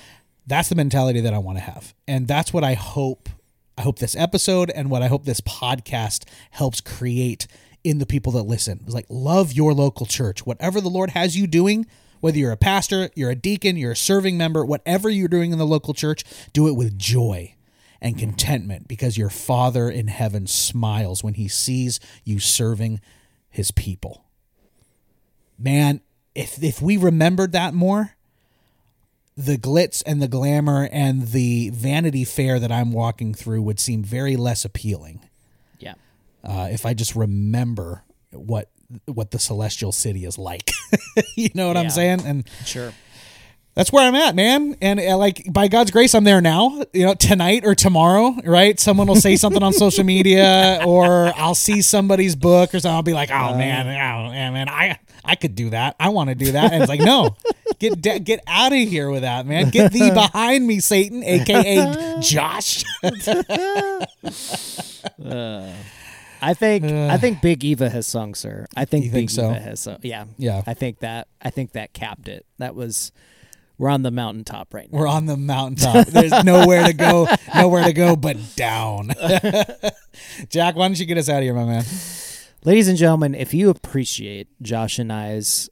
[0.45, 1.93] That's the mentality that i want to have.
[2.09, 3.29] And that's what i hope
[3.77, 7.47] i hope this episode and what i hope this podcast helps create
[7.85, 8.81] in the people that listen.
[8.83, 10.45] It's like love your local church.
[10.45, 11.85] Whatever the lord has you doing
[12.19, 15.57] whether you're a pastor you're a deacon you're a serving member whatever you're doing in
[15.57, 17.55] the local church do it with joy
[18.01, 23.01] and contentment because your father in heaven smiles when he sees you serving
[23.49, 24.25] his people
[25.59, 26.01] man,
[26.33, 28.15] if if we remembered that more,
[29.35, 34.03] the glitz and the glamour and the vanity fair that I'm walking through would seem
[34.03, 35.21] very less appealing.
[35.79, 35.95] Yeah.
[36.43, 38.69] Uh, if I just remember what
[39.05, 40.71] what the celestial city is like,
[41.35, 42.21] you know what I'm saying?
[42.25, 42.93] And Sure.
[43.75, 44.75] That's where I'm at, man.
[44.81, 46.83] And uh, like by God's grace, I'm there now.
[46.93, 48.79] You know, tonight or tomorrow, right?
[48.79, 52.95] Someone will say something on social media, or I'll see somebody's book, or something.
[52.95, 53.57] I'll be like, "Oh uh-huh.
[53.57, 55.95] man, oh man, I I could do that.
[55.99, 57.37] I want to do that." And it's like, no,
[57.79, 59.69] get da- get out of here with that, man.
[59.69, 62.83] Get thee behind me, Satan, aka Josh.
[65.23, 65.73] Uh,
[66.41, 67.41] I think I think uh.
[67.41, 68.65] Big Eva has sung, sir.
[68.75, 69.49] I think Big think so?
[69.51, 69.97] Eva has sung.
[70.01, 70.25] Yeah.
[70.37, 70.61] Yeah.
[70.65, 72.45] I think that I think that capped it.
[72.57, 73.11] That was
[73.79, 74.99] we're on the mountaintop right now.
[74.99, 76.05] We're on the mountaintop.
[76.07, 79.09] There's nowhere to go, nowhere to go but down.
[80.49, 81.83] Jack, why don't you get us out of here, my man?
[82.65, 85.69] Ladies and gentlemen, if you appreciate Josh and I's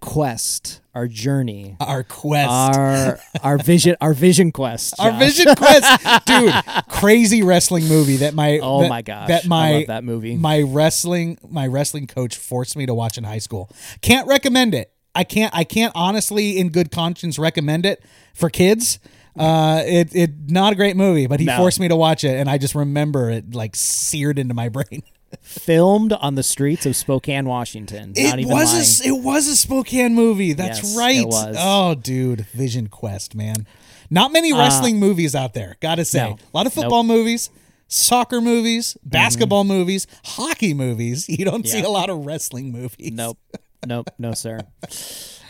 [0.00, 2.48] quest, our journey, Our quest.
[2.50, 4.94] our our vision our vision quest.
[4.98, 6.54] Our Vision Quest, dude,
[6.88, 10.36] crazy wrestling movie that my Oh that- my gosh, that I my love that movie.
[10.36, 13.70] my wrestling my wrestling coach forced me to watch in high school.
[14.00, 14.90] Can't recommend it.
[15.14, 18.02] I can't I can't honestly in good conscience recommend it
[18.34, 18.98] for kids.
[19.38, 21.56] Uh, it it not a great movie, but he No.
[21.56, 25.02] forced me to watch it, and I just remember it like seared into my brain.
[25.42, 28.08] Filmed on the streets of Spokane, Washington.
[28.16, 29.12] Not It even was lying.
[29.14, 30.52] a, it was a Spokane movie.
[30.54, 31.18] That's Yes, right.
[31.18, 31.56] it was.
[31.58, 33.64] Oh, dude, Vision Quest, man.
[34.10, 35.76] Not many wrestling movies out there.
[35.80, 36.32] Got to say, Uh, no.
[36.32, 37.48] a lot of football movies,
[37.86, 41.28] soccer movies, basketball movies, hockey movies.
[41.28, 41.84] You don't see Mm-hmm.
[41.84, 41.90] Yeah.
[41.90, 43.12] a lot of wrestling movies.
[43.12, 43.38] Nope.
[43.86, 44.10] Nope.
[44.18, 44.60] No, sir.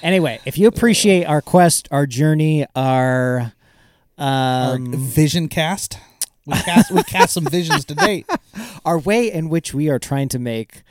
[0.02, 3.52] Anyway, if you appreciate our quest, our journey, our
[4.18, 5.98] Our um, Vision Cast.
[6.46, 8.26] We cast we cast some visions to date.
[8.84, 10.82] our way in which we are trying to make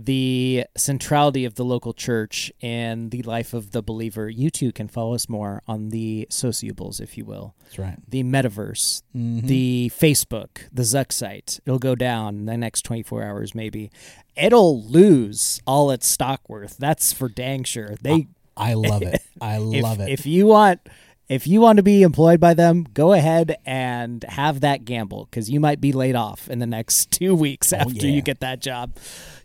[0.00, 4.86] the centrality of the local church and the life of the believer, you too can
[4.86, 7.54] follow us more on the sociables, if you will.
[7.64, 7.96] That's right.
[8.08, 9.46] The metaverse, Mm-hmm.
[9.48, 11.58] the Facebook, the Zuck site.
[11.66, 13.90] It'll go down in the next 24 hours, maybe.
[14.36, 16.76] It'll lose all its stock worth.
[16.76, 17.96] That's for dang sure.
[18.00, 19.20] They I love it.
[19.40, 20.08] I if, love it.
[20.10, 20.80] If you want,
[21.28, 25.50] if you want to be employed by them, go ahead and have that gamble because
[25.50, 28.10] you might be laid off in the next two weeks after Oh, yeah.
[28.10, 28.96] you get that job.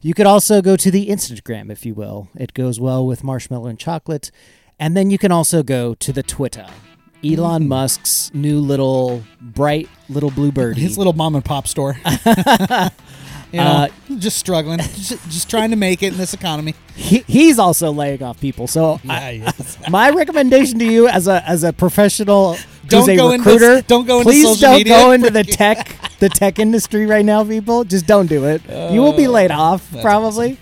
[0.01, 2.29] You could also go to the Instagram, if you will.
[2.35, 4.31] It goes well with marshmallow and chocolate,
[4.79, 6.67] and then you can also go to the Twitter.
[7.21, 7.37] Mm.
[7.37, 10.81] Elon Musk's new little bright little blue birdie.
[10.81, 11.97] His little mom and pop store.
[13.53, 13.87] you know, Uh,
[14.19, 16.75] just struggling, just, just trying to make it in this economy.
[16.95, 18.67] he, he's also laying off people.
[18.67, 19.53] So I-
[19.89, 24.05] my recommendation to you as a as a professional Don't a go into- recruiter don't
[24.05, 27.83] go into please social don't go into the tech the tech industry right now people.
[27.85, 28.61] Just don't do it.
[28.91, 30.57] You will be laid off probably.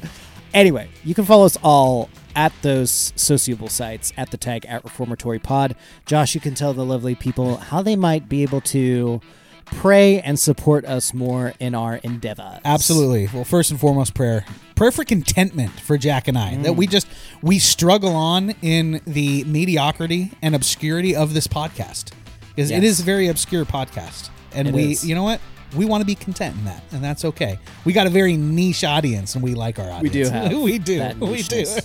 [0.53, 5.39] Anyway you can follow us all at those sociable sites at the tag at reformatory
[5.39, 5.75] pod.
[6.05, 9.19] Josh you can tell the lovely people how they might be able to
[9.65, 13.29] pray and support us more in our endeavors Absolutely.
[13.33, 14.45] Well, first and foremost, prayer.
[14.75, 16.55] Prayer for contentment for Jack and I.
[16.57, 17.07] That we just
[17.41, 22.11] we struggle on in the mediocrity and obscurity of this podcast.
[22.55, 22.93] Because it Yes.
[22.93, 24.29] is a very obscure podcast.
[24.53, 25.05] And It we is.
[25.07, 25.39] you know what?
[25.75, 27.57] We want to be content in that, and that's okay.
[27.85, 30.03] We got a very niche audience, and we like our audience.
[30.03, 31.09] we do have we do.
[31.21, 31.65] We do.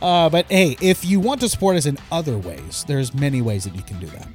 [0.00, 3.62] Uh, but hey, if you want to support us in other ways, there's many ways
[3.64, 4.26] that you can do that.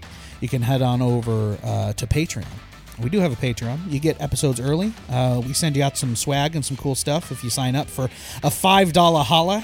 [0.42, 2.46] You can head on over uh, to Patreon.
[3.00, 3.92] We do have a Patreon.
[3.92, 4.92] You get episodes early.
[5.10, 7.88] Uh, we send you out some swag and some cool stuff if you sign up
[7.88, 8.06] for
[8.44, 9.64] a five dollar holla.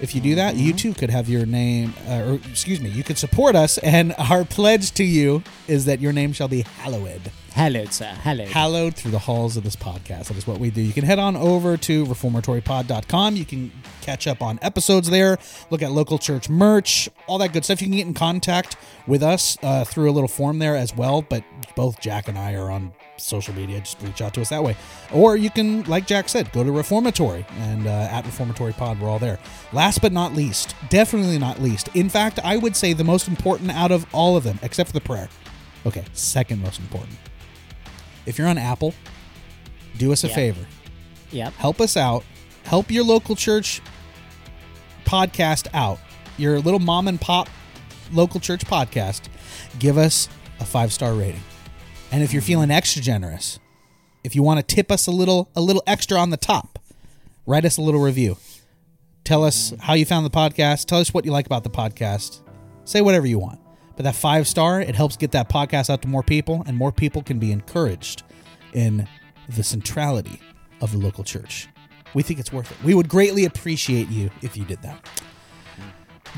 [0.00, 3.04] If you do that, you too could have your name, uh, or excuse me, you
[3.04, 3.76] could support us.
[3.78, 8.06] And our pledge to you is that your name shall be hallowed Hallowed, sir.
[8.06, 8.48] Hallowed.
[8.48, 10.28] hallowed through the halls of this podcast.
[10.28, 10.80] That is what we do.
[10.80, 13.36] You can head on over to reformatorypod.com.
[13.36, 13.72] You can
[14.02, 15.38] catch up on episodes there,
[15.70, 17.80] look at local church merch, all that good stuff.
[17.80, 18.76] You can get in contact
[19.06, 21.22] with us uh, through a little form there as well.
[21.22, 21.44] But
[21.76, 23.80] both Jack and I are on social media.
[23.80, 24.76] Just reach out to us that way.
[25.12, 29.08] Or you can, like Jack said, go to Reformatory and uh, at Reformatory Pod, we're
[29.08, 29.38] all there.
[29.72, 31.88] Last but not least, definitely not least.
[31.94, 34.94] In fact, I would say the most important out of all of them, except for
[34.94, 35.28] the prayer.
[35.86, 37.16] Okay, second most important.
[38.30, 38.94] If you're on Apple,
[39.98, 40.34] do us a Yeah.
[40.34, 40.66] favor.
[41.32, 41.54] Yep.
[41.54, 42.24] Help us out.
[42.62, 43.82] Help your local church
[45.04, 45.98] podcast out.
[46.38, 47.48] Your little mom and pop
[48.12, 49.22] local church podcast.
[49.80, 50.28] Give us
[50.60, 51.42] a five star rating.
[52.12, 52.46] And if you're mm.
[52.46, 53.58] feeling extra generous,
[54.22, 56.78] if you want to tip us a little a little extra on the top,
[57.46, 58.36] write us a little review.
[59.24, 59.80] Tell us mm.
[59.80, 60.86] how you found the podcast.
[60.86, 62.42] Tell us what you like about the podcast.
[62.84, 63.58] Say whatever you want.
[64.00, 66.90] But that five star, it helps get that podcast out to more people, and more
[66.90, 68.22] people can be encouraged
[68.72, 69.06] in
[69.46, 70.40] the centrality
[70.80, 71.68] of the local church.
[72.14, 72.78] We think it's worth it.
[72.82, 75.06] We would greatly appreciate you if you did that.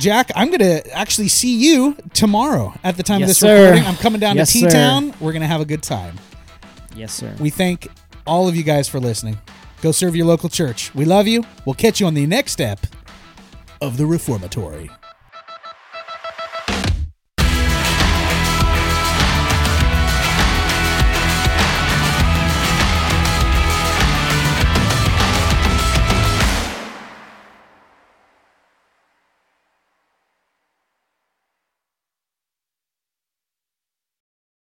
[0.01, 3.63] Jack, I'm going to actually see you tomorrow at the time Yes, of this sir.
[3.67, 3.85] recording.
[3.87, 4.59] I'm coming down Yes, to.
[4.63, 5.15] T Town.
[5.21, 6.19] We're going to have a good time.
[6.97, 7.33] Yes, sir.
[7.39, 7.87] We thank
[8.27, 9.39] all of you guys for listening.
[9.83, 10.93] Go serve your local church.
[10.97, 11.45] We love you.
[11.65, 12.81] We'll catch you on the next step
[13.81, 14.91] of the Reformatory.